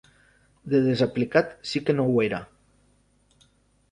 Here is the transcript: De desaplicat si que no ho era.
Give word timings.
De 0.71 0.79
desaplicat 0.85 1.51
si 1.73 1.83
que 1.89 1.95
no 1.99 2.07
ho 2.13 2.15
era. 2.29 2.39